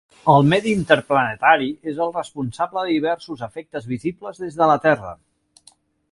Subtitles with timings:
[0.33, 5.13] El medi interplanetari és el responsable de diversos efectes visibles des de la Terra.